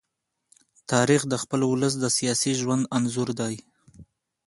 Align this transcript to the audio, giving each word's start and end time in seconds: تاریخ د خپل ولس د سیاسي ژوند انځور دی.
تاریخ 0.91 1.21
د 1.27 1.33
خپل 1.43 1.59
ولس 1.65 1.93
د 1.99 2.05
سیاسي 2.17 2.53
ژوند 2.61 2.83
انځور 2.95 3.29
دی. 3.39 3.55